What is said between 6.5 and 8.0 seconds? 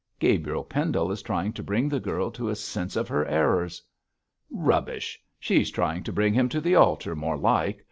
the altar, more like.